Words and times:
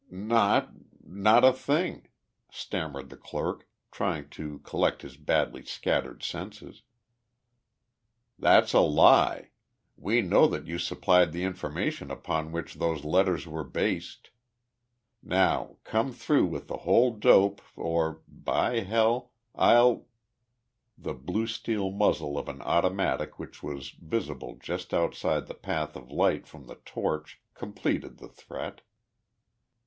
"Not 0.09 0.71
not 1.03 1.45
a 1.45 1.53
thing," 1.53 2.07
stammered 2.51 3.11
the 3.11 3.15
clerk, 3.17 3.67
trying 3.91 4.31
to 4.31 4.57
collect 4.65 5.03
his 5.03 5.15
badly 5.15 5.63
scattered 5.63 6.23
senses. 6.23 6.81
"That's 8.39 8.73
a 8.73 8.79
lie! 8.79 9.51
We 9.95 10.21
know 10.23 10.47
that 10.47 10.65
you 10.65 10.79
supplied 10.79 11.33
the 11.33 11.43
information 11.43 12.09
upon 12.09 12.51
which 12.51 12.73
those 12.73 13.05
letters 13.05 13.45
were 13.45 13.63
based! 13.63 14.31
Now 15.21 15.77
come 15.83 16.11
through 16.11 16.47
with 16.47 16.67
the 16.67 16.77
whole 16.77 17.15
dope 17.15 17.61
or, 17.75 18.23
by 18.27 18.79
hell 18.79 19.33
I'll" 19.53 20.07
the 20.97 21.13
blue 21.13 21.45
steel 21.45 21.91
muzzle 21.91 22.39
of 22.39 22.49
an 22.49 22.63
automatic 22.63 23.37
which 23.37 23.61
was 23.61 23.91
visible 23.91 24.57
just 24.59 24.95
outside 24.95 25.45
the 25.45 25.53
path 25.53 25.95
of 25.95 26.09
light 26.09 26.47
from 26.47 26.65
the 26.65 26.81
torch 26.85 27.39
completed 27.53 28.17
the 28.17 28.29
threat. 28.29 28.81